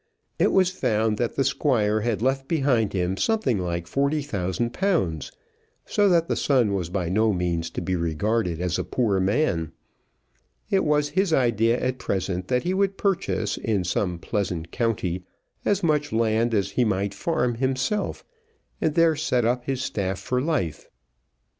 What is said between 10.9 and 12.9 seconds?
his idea at present that he